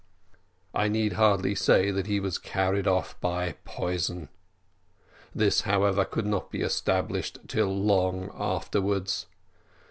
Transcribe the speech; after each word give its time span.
I 0.73 0.87
need 0.87 1.13
hardly 1.13 1.53
say, 1.53 1.91
that 1.91 2.07
he 2.07 2.19
was 2.19 2.39
carried 2.39 2.87
off 2.87 3.19
by 3.21 3.57
poison; 3.65 4.29
this, 5.35 5.61
however, 5.61 6.05
could 6.05 6.25
not 6.25 6.49
be 6.49 6.61
established 6.61 7.37
till 7.47 7.67
long 7.69 8.31
afterwards. 8.33 9.27